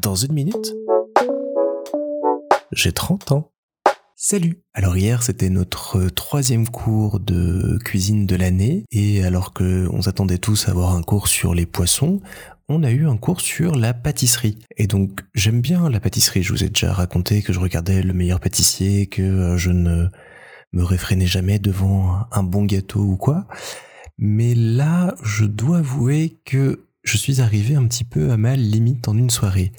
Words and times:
Dans 0.00 0.14
une 0.14 0.32
minute, 0.32 0.74
j'ai 2.72 2.92
30 2.92 3.32
ans. 3.32 3.50
Salut 4.16 4.62
Alors 4.74 4.96
hier 4.96 5.22
c'était 5.22 5.48
notre 5.48 6.08
troisième 6.08 6.68
cours 6.68 7.20
de 7.20 7.78
cuisine 7.84 8.26
de 8.26 8.36
l'année 8.36 8.84
et 8.90 9.24
alors 9.24 9.52
que 9.52 9.88
on 9.92 10.02
s'attendait 10.02 10.38
tous 10.38 10.68
à 10.68 10.72
avoir 10.72 10.94
un 10.94 11.02
cours 11.02 11.28
sur 11.28 11.54
les 11.54 11.66
poissons, 11.66 12.20
on 12.68 12.82
a 12.82 12.90
eu 12.90 13.06
un 13.06 13.16
cours 13.16 13.40
sur 13.40 13.76
la 13.76 13.94
pâtisserie. 13.94 14.58
Et 14.76 14.86
donc 14.86 15.20
j'aime 15.34 15.60
bien 15.60 15.88
la 15.88 16.00
pâtisserie, 16.00 16.42
je 16.42 16.52
vous 16.52 16.64
ai 16.64 16.68
déjà 16.68 16.92
raconté 16.92 17.42
que 17.42 17.52
je 17.52 17.60
regardais 17.60 18.02
le 18.02 18.12
meilleur 18.12 18.40
pâtissier, 18.40 19.06
que 19.06 19.22
euh, 19.22 19.56
je 19.56 19.70
ne 19.70 20.08
me 20.72 20.84
réfrénais 20.84 21.26
jamais 21.26 21.58
devant 21.58 22.26
un 22.30 22.42
bon 22.42 22.64
gâteau 22.64 23.00
ou 23.00 23.16
quoi. 23.16 23.46
Mais 24.18 24.54
là, 24.56 25.14
je 25.22 25.44
dois 25.44 25.78
avouer 25.78 26.38
que 26.44 26.87
je 27.08 27.16
suis 27.16 27.40
arrivé 27.40 27.74
un 27.74 27.86
petit 27.86 28.04
peu 28.04 28.30
à 28.30 28.36
ma 28.36 28.54
limite 28.54 29.08
en 29.08 29.16
une 29.16 29.30
soirée. 29.30 29.72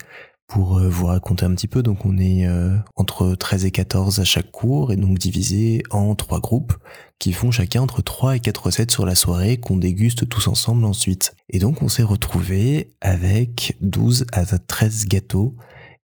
Pour 0.47 0.79
euh, 0.79 0.89
vous 0.89 1.05
raconter 1.05 1.45
un 1.45 1.53
petit 1.53 1.67
peu, 1.67 1.83
donc 1.83 2.03
on 2.07 2.17
est 2.17 2.47
euh, 2.47 2.75
entre 2.95 3.35
13 3.35 3.65
et 3.65 3.71
14 3.71 4.19
à 4.19 4.23
chaque 4.23 4.49
cours 4.49 4.91
et 4.91 4.95
donc 4.95 5.19
divisé 5.19 5.83
en 5.91 6.15
trois 6.15 6.39
groupes 6.39 6.73
qui 7.19 7.31
font 7.33 7.51
chacun 7.51 7.83
entre 7.83 8.01
3 8.01 8.37
et 8.37 8.39
4 8.39 8.65
recettes 8.65 8.89
sur 8.89 9.05
la 9.05 9.13
soirée 9.13 9.57
qu'on 9.57 9.77
déguste 9.77 10.27
tous 10.27 10.47
ensemble 10.47 10.85
ensuite. 10.85 11.35
Et 11.49 11.59
donc 11.59 11.83
on 11.83 11.87
s'est 11.87 12.01
retrouvé 12.01 12.95
avec 12.99 13.77
12 13.81 14.25
à 14.33 14.43
13 14.45 15.05
gâteaux 15.05 15.55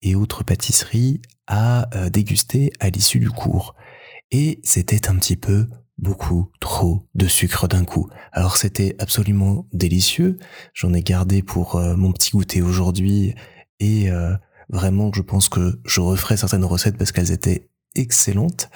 et 0.02 0.14
autres 0.14 0.45
pâtisseries 0.45 1.22
à 1.47 1.88
euh, 1.97 2.11
déguster 2.11 2.70
à 2.80 2.91
l'issue 2.91 3.19
du 3.19 3.30
cours. 3.30 3.75
Et 4.30 4.61
c'était 4.62 5.09
un 5.09 5.16
petit 5.16 5.36
peu 5.36 5.69
beaucoup 5.98 6.51
trop 6.61 7.07
de 7.15 7.27
sucre 7.27 7.69
d'un 7.69 7.84
coup. 7.84 8.09
Alors 8.33 8.57
c'était 8.57 8.97
absolument 8.98 9.66
délicieux. 9.73 10.39
J'en 10.73 10.93
ai 10.93 11.03
gardé 11.03 11.43
pour 11.43 11.77
euh, 11.77 11.97
mon 11.97 12.12
petit 12.12 12.33
goûter 12.33 12.62
aujourd'hui 12.62 13.34
et 13.80 14.11
euh, 14.11 14.34
vraiment 14.69 15.11
je 15.15 15.23
pense 15.23 15.48
que 15.48 15.79
je 15.84 16.01
referai 16.01 16.37
certaines 16.37 16.65
recettes 16.65 16.98
parce 16.98 17.12
qu'elles 17.12 17.33
étaient 17.33 17.69
excellentes. 17.95 18.70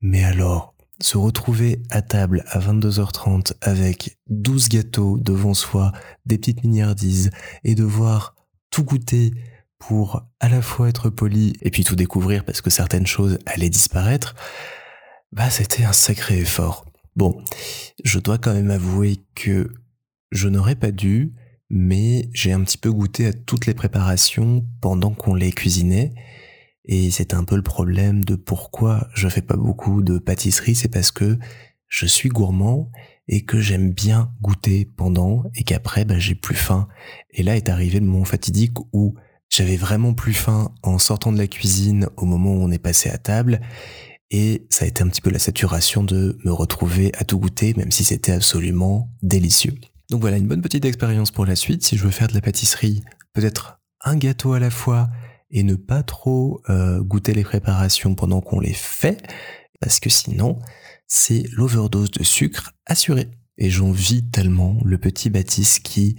Mais 0.00 0.24
alors, 0.24 0.74
se 1.00 1.16
retrouver 1.16 1.82
à 1.90 2.02
table 2.02 2.44
à 2.48 2.58
22h30 2.58 3.54
avec 3.62 4.18
12 4.28 4.68
gâteaux 4.68 5.18
devant 5.18 5.54
soi, 5.54 5.92
des 6.26 6.38
petites 6.38 6.62
milliardises 6.64 7.30
et 7.64 7.74
devoir 7.74 8.34
tout 8.70 8.84
goûter 8.84 9.32
pour 9.78 10.26
à 10.40 10.48
la 10.48 10.60
fois 10.60 10.88
être 10.88 11.08
poli 11.08 11.54
et 11.62 11.70
puis 11.70 11.84
tout 11.84 11.96
découvrir 11.96 12.44
parce 12.44 12.60
que 12.60 12.70
certaines 12.70 13.06
choses 13.06 13.38
allaient 13.46 13.70
disparaître, 13.70 14.34
bah, 15.32 15.50
c'était 15.50 15.84
un 15.84 15.92
sacré 15.92 16.38
effort. 16.40 16.84
Bon, 17.16 17.42
je 18.04 18.18
dois 18.18 18.38
quand 18.38 18.54
même 18.54 18.70
avouer 18.70 19.24
que 19.34 19.72
je 20.32 20.48
n'aurais 20.48 20.76
pas 20.76 20.90
dû, 20.90 21.34
mais 21.70 22.28
j'ai 22.32 22.52
un 22.52 22.62
petit 22.62 22.78
peu 22.78 22.92
goûté 22.92 23.26
à 23.26 23.32
toutes 23.32 23.66
les 23.66 23.74
préparations 23.74 24.66
pendant 24.80 25.10
qu'on 25.10 25.34
les 25.34 25.52
cuisinait. 25.52 26.12
Et 26.84 27.10
c'est 27.10 27.34
un 27.34 27.44
peu 27.44 27.56
le 27.56 27.62
problème 27.62 28.24
de 28.24 28.34
pourquoi 28.34 29.08
je 29.14 29.28
fais 29.28 29.42
pas 29.42 29.56
beaucoup 29.56 30.02
de 30.02 30.18
pâtisserie, 30.18 30.74
c'est 30.74 30.88
parce 30.88 31.12
que 31.12 31.38
je 31.86 32.06
suis 32.06 32.28
gourmand 32.28 32.90
et 33.28 33.44
que 33.44 33.60
j'aime 33.60 33.92
bien 33.92 34.32
goûter 34.40 34.84
pendant 34.84 35.44
et 35.54 35.62
qu'après 35.62 36.04
bah, 36.04 36.18
j'ai 36.18 36.34
plus 36.34 36.56
faim. 36.56 36.88
Et 37.30 37.42
là 37.42 37.56
est 37.56 37.68
arrivé 37.68 38.00
le 38.00 38.06
moment 38.06 38.24
fatidique 38.24 38.76
où 38.92 39.14
j'avais 39.48 39.76
vraiment 39.76 40.14
plus 40.14 40.32
faim 40.32 40.72
en 40.82 40.98
sortant 40.98 41.32
de 41.32 41.38
la 41.38 41.46
cuisine 41.46 42.08
au 42.16 42.24
moment 42.24 42.54
où 42.54 42.62
on 42.62 42.70
est 42.70 42.78
passé 42.78 43.10
à 43.10 43.18
table 43.18 43.60
et 44.30 44.66
ça 44.70 44.84
a 44.84 44.88
été 44.88 45.02
un 45.02 45.08
petit 45.08 45.20
peu 45.20 45.30
la 45.30 45.38
saturation 45.38 46.04
de 46.04 46.38
me 46.44 46.52
retrouver 46.52 47.12
à 47.18 47.24
tout 47.24 47.38
goûter, 47.38 47.74
même 47.76 47.90
si 47.90 48.04
c'était 48.04 48.32
absolument 48.32 49.10
délicieux. 49.22 49.74
Donc 50.10 50.20
voilà, 50.20 50.36
une 50.36 50.46
bonne 50.46 50.62
petite 50.62 50.84
expérience 50.84 51.30
pour 51.30 51.46
la 51.46 51.56
suite. 51.56 51.82
Si 51.82 51.96
je 51.96 52.04
veux 52.04 52.10
faire 52.10 52.28
de 52.28 52.34
la 52.34 52.40
pâtisserie, 52.40 53.02
peut-être 53.32 53.80
un 54.02 54.16
gâteau 54.16 54.52
à 54.52 54.60
la 54.60 54.70
fois 54.70 55.08
et 55.50 55.62
ne 55.62 55.74
pas 55.74 56.02
trop 56.02 56.62
euh, 56.68 57.00
goûter 57.00 57.34
les 57.34 57.42
préparations 57.42 58.14
pendant 58.14 58.40
qu'on 58.40 58.60
les 58.60 58.72
fait, 58.72 59.22
parce 59.80 59.98
que 59.98 60.10
sinon, 60.10 60.58
c'est 61.06 61.44
l'overdose 61.52 62.10
de 62.10 62.22
sucre 62.22 62.72
assurée. 62.86 63.28
Et 63.58 63.68
j'en 63.68 63.90
vis 63.90 64.22
tellement 64.30 64.78
le 64.84 64.96
petit 64.96 65.28
Baptiste 65.28 65.82
qui 65.82 66.16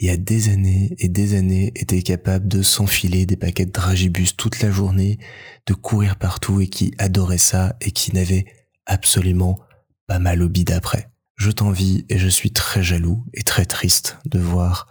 il 0.00 0.06
y 0.06 0.10
a 0.10 0.16
des 0.16 0.48
années 0.48 0.96
et 0.98 1.08
des 1.08 1.34
années, 1.34 1.72
était 1.76 2.02
capable 2.02 2.48
de 2.48 2.62
s'enfiler 2.62 3.26
des 3.26 3.36
paquets 3.36 3.66
de 3.66 3.70
dragibus 3.70 4.34
toute 4.34 4.62
la 4.62 4.70
journée, 4.70 5.18
de 5.66 5.74
courir 5.74 6.16
partout 6.16 6.60
et 6.62 6.68
qui 6.68 6.94
adorait 6.98 7.38
ça 7.38 7.76
et 7.82 7.90
qui 7.90 8.14
n'avait 8.14 8.46
absolument 8.86 9.60
pas 10.06 10.18
mal 10.18 10.42
au 10.42 10.48
bide 10.48 10.72
après. 10.72 11.10
Je 11.36 11.50
t'envie 11.50 12.06
et 12.08 12.18
je 12.18 12.28
suis 12.28 12.50
très 12.50 12.82
jaloux 12.82 13.24
et 13.34 13.42
très 13.42 13.66
triste 13.66 14.18
de 14.24 14.38
voir 14.38 14.88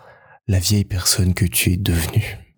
la 0.47 0.59
vieille 0.59 0.85
personne 0.85 1.33
que 1.33 1.45
tu 1.45 1.73
es 1.73 1.77
devenue. 1.77 2.48